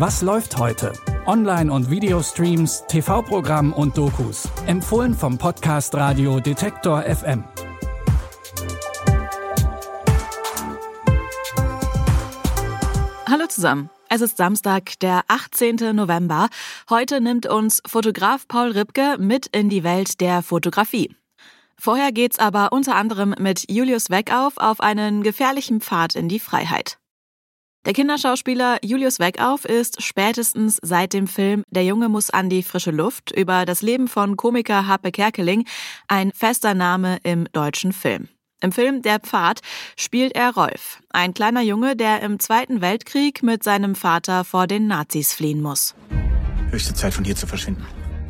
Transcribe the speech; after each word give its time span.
Was 0.00 0.22
läuft 0.22 0.56
heute? 0.56 0.94
Online- 1.26 1.70
und 1.70 1.90
Videostreams, 1.90 2.84
TV-Programm 2.88 3.74
und 3.74 3.98
Dokus. 3.98 4.48
Empfohlen 4.66 5.12
vom 5.12 5.36
Podcast 5.36 5.94
Radio 5.94 6.40
Detektor 6.40 7.02
FM. 7.02 7.44
Hallo 13.28 13.46
zusammen. 13.48 13.90
Es 14.08 14.22
ist 14.22 14.38
Samstag, 14.38 14.98
der 15.00 15.20
18. 15.28 15.94
November. 15.94 16.48
Heute 16.88 17.20
nimmt 17.20 17.44
uns 17.44 17.82
Fotograf 17.86 18.48
Paul 18.48 18.70
Ripke 18.70 19.16
mit 19.18 19.48
in 19.48 19.68
die 19.68 19.84
Welt 19.84 20.22
der 20.22 20.40
Fotografie. 20.40 21.14
Vorher 21.76 22.10
geht's 22.10 22.38
aber 22.38 22.72
unter 22.72 22.96
anderem 22.96 23.34
mit 23.38 23.70
Julius 23.70 24.08
Weckauf 24.08 24.56
auf 24.56 24.80
einen 24.80 25.22
gefährlichen 25.22 25.82
Pfad 25.82 26.14
in 26.14 26.30
die 26.30 26.40
Freiheit. 26.40 26.96
Der 27.86 27.94
Kinderschauspieler 27.94 28.76
Julius 28.82 29.20
Weckauf 29.20 29.64
ist 29.64 30.02
spätestens 30.02 30.78
seit 30.82 31.14
dem 31.14 31.26
Film 31.26 31.64
Der 31.70 31.82
Junge 31.82 32.10
muss 32.10 32.28
an 32.28 32.50
die 32.50 32.62
frische 32.62 32.90
Luft 32.90 33.34
über 33.34 33.64
das 33.64 33.80
Leben 33.80 34.06
von 34.06 34.36
Komiker 34.36 34.86
Happe 34.86 35.10
Kerkeling 35.10 35.64
ein 36.06 36.30
fester 36.34 36.74
Name 36.74 37.18
im 37.22 37.50
deutschen 37.52 37.94
Film. 37.94 38.28
Im 38.60 38.70
Film 38.70 39.00
Der 39.00 39.18
Pfad 39.18 39.60
spielt 39.96 40.34
er 40.34 40.52
Rolf, 40.52 41.00
ein 41.08 41.32
kleiner 41.32 41.62
Junge, 41.62 41.96
der 41.96 42.20
im 42.20 42.38
Zweiten 42.38 42.82
Weltkrieg 42.82 43.42
mit 43.42 43.64
seinem 43.64 43.94
Vater 43.94 44.44
vor 44.44 44.66
den 44.66 44.86
Nazis 44.86 45.32
fliehen 45.32 45.62
muss. 45.62 45.94
Höchste 46.70 46.92
Zeit 46.92 47.14
von 47.14 47.24
hier 47.24 47.34
zu 47.34 47.46
verschwinden. 47.46 47.86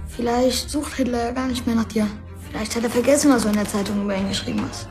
Vielleicht 0.06 0.70
sucht 0.70 0.94
Hitler 0.94 1.24
ja 1.24 1.32
gar 1.32 1.48
nicht 1.48 1.66
mehr 1.66 1.74
nach 1.74 1.84
dir. 1.84 2.06
Vielleicht 2.48 2.76
hat 2.76 2.84
er 2.84 2.90
vergessen, 2.90 3.32
was 3.32 3.42
du 3.42 3.48
in 3.48 3.54
der 3.54 3.66
Zeitung 3.66 4.04
über 4.04 4.16
ihn 4.16 4.28
geschrieben 4.28 4.64
hast. 4.68 4.86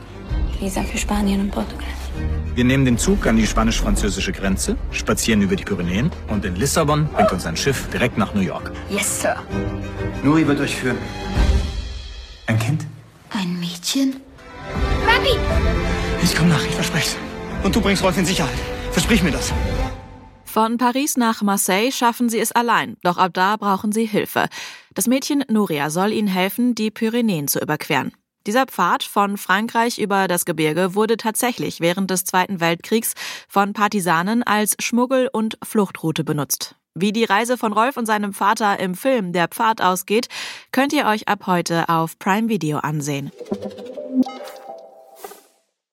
Visa 0.60 0.82
für 0.82 0.98
Spanien 0.98 1.40
und 1.40 1.50
Portugal. 1.50 1.88
Wir 2.54 2.64
nehmen 2.64 2.84
den 2.84 2.98
Zug 2.98 3.26
an 3.26 3.36
die 3.36 3.46
spanisch-französische 3.46 4.32
Grenze, 4.32 4.76
spazieren 4.90 5.40
über 5.40 5.56
die 5.56 5.64
Pyrenäen 5.64 6.10
und 6.28 6.44
in 6.44 6.56
Lissabon 6.56 7.08
bringt 7.08 7.32
uns 7.32 7.46
ein 7.46 7.56
Schiff 7.56 7.88
direkt 7.90 8.18
nach 8.18 8.34
New 8.34 8.40
York. 8.40 8.72
Yes, 8.90 9.22
Sir. 9.22 9.36
Nuri 10.22 10.46
wird 10.46 10.60
euch 10.60 10.76
führen. 10.76 10.98
Ein 12.46 12.58
Kind? 12.58 12.86
Ein 13.30 13.58
Mädchen? 13.58 14.16
Papi! 15.06 15.38
Ich 16.22 16.34
komme 16.34 16.50
nach, 16.50 16.64
ich 16.64 16.74
verspreche 16.74 17.16
Und 17.62 17.74
du 17.74 17.80
bringst 17.80 18.02
Rolf 18.02 18.18
in 18.18 18.26
Sicherheit. 18.26 18.58
Versprich 18.92 19.22
mir 19.22 19.32
das. 19.32 19.52
Von 20.44 20.78
Paris 20.78 21.16
nach 21.16 21.42
Marseille 21.42 21.92
schaffen 21.92 22.28
sie 22.28 22.40
es 22.40 22.50
allein, 22.50 22.96
doch 23.02 23.18
ab 23.18 23.30
da 23.34 23.56
brauchen 23.56 23.92
sie 23.92 24.04
Hilfe. 24.04 24.46
Das 24.94 25.06
Mädchen 25.06 25.44
Nuria 25.48 25.90
soll 25.90 26.12
ihnen 26.12 26.26
helfen, 26.26 26.74
die 26.74 26.90
Pyrenäen 26.90 27.46
zu 27.46 27.60
überqueren. 27.60 28.12
Dieser 28.50 28.66
Pfad 28.66 29.04
von 29.04 29.36
Frankreich 29.36 30.00
über 30.00 30.26
das 30.26 30.44
Gebirge 30.44 30.96
wurde 30.96 31.16
tatsächlich 31.16 31.78
während 31.78 32.10
des 32.10 32.24
Zweiten 32.24 32.58
Weltkriegs 32.58 33.14
von 33.48 33.74
Partisanen 33.74 34.42
als 34.42 34.74
Schmuggel- 34.80 35.30
und 35.32 35.56
Fluchtroute 35.62 36.24
benutzt. 36.24 36.74
Wie 36.96 37.12
die 37.12 37.22
Reise 37.22 37.56
von 37.56 37.72
Rolf 37.72 37.96
und 37.96 38.06
seinem 38.06 38.32
Vater 38.32 38.80
im 38.80 38.96
Film 38.96 39.32
Der 39.32 39.46
Pfad 39.46 39.80
ausgeht, 39.80 40.26
könnt 40.72 40.92
ihr 40.92 41.06
euch 41.06 41.28
ab 41.28 41.46
heute 41.46 41.88
auf 41.88 42.18
Prime 42.18 42.48
Video 42.48 42.78
ansehen. 42.78 43.30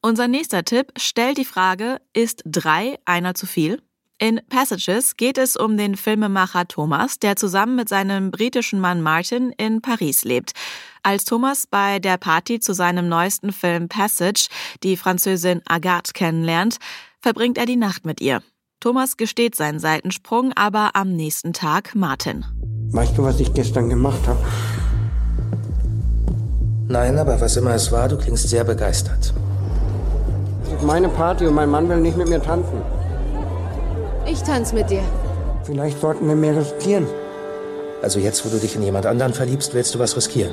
Unser 0.01 0.27
nächster 0.27 0.63
Tipp 0.65 0.93
stellt 0.97 1.37
die 1.37 1.45
Frage, 1.45 2.01
ist 2.13 2.41
drei 2.43 2.97
einer 3.05 3.35
zu 3.35 3.45
viel? 3.45 3.83
In 4.19 4.41
Passages 4.49 5.15
geht 5.15 5.37
es 5.37 5.55
um 5.55 5.77
den 5.77 5.95
Filmemacher 5.95 6.67
Thomas, 6.67 7.19
der 7.19 7.35
zusammen 7.35 7.75
mit 7.75 7.87
seinem 7.87 8.31
britischen 8.31 8.79
Mann 8.79 9.03
Martin 9.03 9.51
in 9.57 9.83
Paris 9.83 10.23
lebt. 10.23 10.53
Als 11.07 11.23
Thomas 11.23 11.67
bei 11.71 11.99
der 11.99 12.17
Party 12.17 12.59
zu 12.59 12.73
seinem 12.73 13.07
neuesten 13.07 13.53
Film 13.53 13.87
Passage 13.87 14.49
die 14.83 14.97
Französin 14.97 15.61
Agathe 15.65 16.11
kennenlernt, 16.11 16.79
verbringt 17.21 17.57
er 17.57 17.65
die 17.65 17.77
Nacht 17.77 18.05
mit 18.05 18.19
ihr. 18.19 18.41
Thomas 18.81 19.15
gesteht 19.15 19.55
seinen 19.55 19.79
Seitensprung 19.79 20.51
aber 20.57 20.97
am 20.97 21.15
nächsten 21.15 21.53
Tag 21.53 21.95
Martin. 21.95 22.43
Weißt 22.91 23.17
du, 23.17 23.23
was 23.23 23.39
ich 23.39 23.53
gestern 23.53 23.87
gemacht 23.87 24.19
habe? 24.27 24.45
Nein, 26.89 27.17
aber 27.17 27.39
was 27.39 27.55
immer 27.55 27.73
es 27.73 27.89
war, 27.89 28.09
du 28.09 28.17
klingst 28.17 28.49
sehr 28.49 28.65
begeistert. 28.65 29.33
Das 30.65 30.73
ist 30.73 30.83
meine 30.83 31.07
Party 31.07 31.47
und 31.47 31.53
mein 31.53 31.69
Mann 31.69 31.87
will 31.87 32.01
nicht 32.01 32.17
mit 32.17 32.27
mir 32.27 32.43
tanzen. 32.43 32.81
Ich 34.25 34.41
tanze 34.41 34.75
mit 34.75 34.89
dir. 34.89 35.03
Vielleicht 35.63 36.01
sollten 36.01 36.27
wir 36.27 36.35
mehr 36.35 36.57
riskieren. 36.57 37.07
Also 38.01 38.19
jetzt, 38.19 38.45
wo 38.45 38.49
du 38.49 38.59
dich 38.59 38.75
in 38.75 38.83
jemand 38.83 39.05
anderen 39.05 39.33
verliebst, 39.33 39.73
willst 39.73 39.95
du 39.95 39.99
was 39.99 40.17
riskieren. 40.17 40.51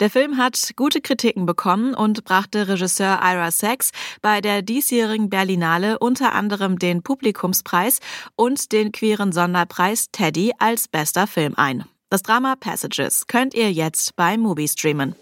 Der 0.00 0.10
Film 0.10 0.36
hat 0.36 0.74
gute 0.76 1.00
Kritiken 1.00 1.44
bekommen 1.44 1.92
und 1.92 2.22
brachte 2.22 2.68
Regisseur 2.68 3.20
Ira 3.20 3.50
Sachs 3.50 3.90
bei 4.22 4.40
der 4.40 4.62
diesjährigen 4.62 5.28
Berlinale 5.28 5.98
unter 5.98 6.34
anderem 6.34 6.78
den 6.78 7.02
Publikumspreis 7.02 7.98
und 8.36 8.70
den 8.70 8.92
queeren 8.92 9.32
Sonderpreis 9.32 10.06
Teddy 10.12 10.52
als 10.58 10.86
bester 10.86 11.26
Film 11.26 11.54
ein. 11.56 11.84
Das 12.10 12.22
Drama 12.22 12.54
Passages 12.54 13.26
könnt 13.26 13.54
ihr 13.54 13.72
jetzt 13.72 14.14
bei 14.14 14.38
Mubi 14.38 14.68
streamen. 14.68 15.16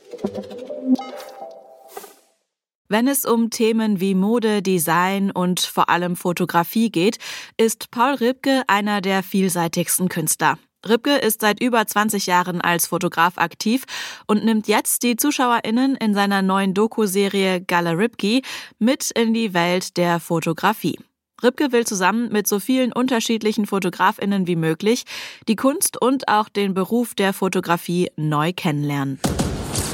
Wenn 2.88 3.08
es 3.08 3.24
um 3.24 3.50
Themen 3.50 3.98
wie 3.98 4.14
Mode, 4.14 4.62
Design 4.62 5.30
und 5.30 5.60
vor 5.60 5.88
allem 5.88 6.16
Fotografie 6.16 6.90
geht, 6.90 7.18
ist 7.56 7.90
Paul 7.90 8.14
Ripke 8.14 8.62
einer 8.68 9.00
der 9.00 9.22
vielseitigsten 9.22 10.08
Künstler. 10.08 10.58
Ripke 10.88 11.16
ist 11.16 11.40
seit 11.40 11.60
über 11.60 11.86
20 11.86 12.26
Jahren 12.26 12.60
als 12.60 12.86
Fotograf 12.86 13.38
aktiv 13.38 13.84
und 14.26 14.44
nimmt 14.44 14.68
jetzt 14.68 15.02
die 15.02 15.16
ZuschauerInnen 15.16 15.96
in 15.96 16.14
seiner 16.14 16.42
neuen 16.42 16.74
Doku-Serie 16.74 17.60
Gala 17.60 17.92
Ripke 17.92 18.42
mit 18.78 19.10
in 19.10 19.34
die 19.34 19.54
Welt 19.54 19.96
der 19.96 20.20
Fotografie. 20.20 20.98
Ripke 21.42 21.70
will 21.72 21.86
zusammen 21.86 22.32
mit 22.32 22.46
so 22.46 22.58
vielen 22.58 22.92
unterschiedlichen 22.92 23.66
FotografInnen 23.66 24.46
wie 24.46 24.56
möglich 24.56 25.04
die 25.48 25.56
Kunst 25.56 26.00
und 26.00 26.28
auch 26.28 26.48
den 26.48 26.72
Beruf 26.72 27.14
der 27.14 27.32
Fotografie 27.32 28.10
neu 28.16 28.52
kennenlernen. 28.54 29.20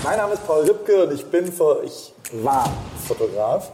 Mein 0.05 0.19
Name 0.19 0.35
ist 0.35 0.47
Paul 0.47 0.65
Ripke 0.65 1.07
und 1.07 1.15
ich 1.15 1.25
bin, 1.25 1.47
ich 1.85 2.13
war 2.45 2.73
Fotograf. 3.07 3.73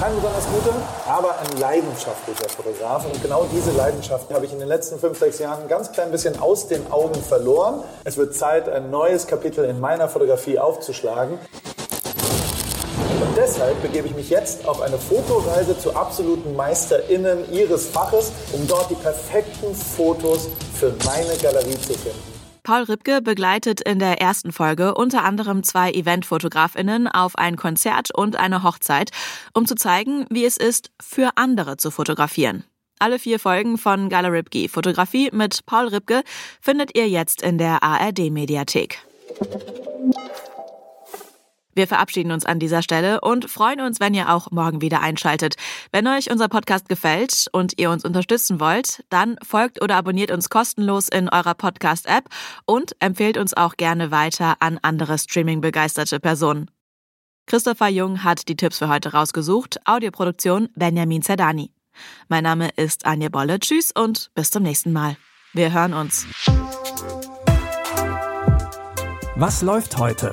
Kein 0.00 0.14
besonders 0.14 0.46
guter, 0.46 0.74
aber 1.06 1.38
ein 1.40 1.58
leidenschaftlicher 1.58 2.48
Fotograf. 2.48 3.04
Und 3.04 3.20
genau 3.20 3.46
diese 3.52 3.70
Leidenschaft 3.72 4.32
habe 4.32 4.46
ich 4.46 4.52
in 4.54 4.58
den 4.58 4.66
letzten 4.66 4.98
fünf, 4.98 5.18
sechs 5.18 5.38
Jahren 5.38 5.64
ein 5.64 5.68
ganz 5.68 5.92
klein 5.92 6.10
bisschen 6.10 6.40
aus 6.40 6.68
den 6.68 6.90
Augen 6.90 7.20
verloren. 7.22 7.84
Es 8.04 8.16
wird 8.16 8.34
Zeit, 8.34 8.66
ein 8.66 8.88
neues 8.88 9.26
Kapitel 9.26 9.66
in 9.66 9.78
meiner 9.78 10.08
Fotografie 10.08 10.58
aufzuschlagen. 10.58 11.38
Und 13.20 13.36
deshalb 13.36 13.82
begebe 13.82 14.08
ich 14.08 14.14
mich 14.14 14.30
jetzt 14.30 14.66
auf 14.66 14.80
eine 14.80 14.96
Fotoreise 14.96 15.78
zu 15.78 15.94
absoluten 15.94 16.56
MeisterInnen 16.56 17.52
ihres 17.52 17.84
Faches, 17.84 18.32
um 18.52 18.66
dort 18.66 18.88
die 18.88 18.94
perfekten 18.94 19.74
Fotos 19.74 20.48
für 20.72 20.94
meine 21.04 21.36
Galerie 21.36 21.78
zu 21.78 21.92
finden. 21.92 22.29
Paul 22.62 22.82
Ripke 22.84 23.22
begleitet 23.22 23.80
in 23.80 23.98
der 23.98 24.20
ersten 24.20 24.52
Folge 24.52 24.94
unter 24.94 25.24
anderem 25.24 25.62
zwei 25.62 25.90
Eventfotografinnen 25.92 27.08
auf 27.08 27.36
ein 27.36 27.56
Konzert 27.56 28.14
und 28.14 28.36
eine 28.36 28.62
Hochzeit, 28.62 29.10
um 29.54 29.66
zu 29.66 29.74
zeigen, 29.74 30.26
wie 30.30 30.44
es 30.44 30.56
ist, 30.56 30.90
für 31.00 31.30
andere 31.36 31.76
zu 31.76 31.90
fotografieren. 31.90 32.64
Alle 32.98 33.18
vier 33.18 33.38
Folgen 33.40 33.78
von 33.78 34.10
Gala 34.10 34.28
Ripke 34.28 34.68
Fotografie 34.68 35.30
mit 35.32 35.64
Paul 35.64 35.88
Ripke 35.88 36.22
findet 36.60 36.96
ihr 36.96 37.08
jetzt 37.08 37.40
in 37.42 37.56
der 37.56 37.82
ARD 37.82 38.30
Mediathek. 38.30 38.98
Wir 41.74 41.86
verabschieden 41.86 42.32
uns 42.32 42.44
an 42.44 42.58
dieser 42.58 42.82
Stelle 42.82 43.20
und 43.20 43.48
freuen 43.48 43.80
uns, 43.80 44.00
wenn 44.00 44.14
ihr 44.14 44.30
auch 44.30 44.50
morgen 44.50 44.80
wieder 44.80 45.00
einschaltet. 45.00 45.54
Wenn 45.92 46.06
euch 46.06 46.30
unser 46.30 46.48
Podcast 46.48 46.88
gefällt 46.88 47.46
und 47.52 47.78
ihr 47.78 47.90
uns 47.90 48.04
unterstützen 48.04 48.60
wollt, 48.60 49.04
dann 49.08 49.36
folgt 49.42 49.82
oder 49.82 49.96
abonniert 49.96 50.30
uns 50.30 50.50
kostenlos 50.50 51.08
in 51.08 51.28
eurer 51.28 51.54
Podcast-App 51.54 52.24
und 52.66 52.96
empfehlt 53.00 53.38
uns 53.38 53.56
auch 53.56 53.76
gerne 53.76 54.10
weiter 54.10 54.56
an 54.60 54.78
andere 54.82 55.18
Streaming-begeisterte 55.18 56.20
Personen. 56.20 56.70
Christopher 57.46 57.88
Jung 57.88 58.22
hat 58.22 58.48
die 58.48 58.56
Tipps 58.56 58.78
für 58.78 58.88
heute 58.88 59.12
rausgesucht. 59.12 59.80
Audioproduktion 59.84 60.68
Benjamin 60.74 61.22
Zerdani. 61.22 61.72
Mein 62.28 62.44
Name 62.44 62.70
ist 62.76 63.06
Anja 63.06 63.28
Bolle. 63.28 63.58
Tschüss 63.58 63.90
und 63.92 64.30
bis 64.34 64.50
zum 64.50 64.62
nächsten 64.62 64.92
Mal. 64.92 65.16
Wir 65.52 65.72
hören 65.72 65.92
uns. 65.92 66.26
Was 69.36 69.62
läuft 69.62 69.96
heute? 69.96 70.32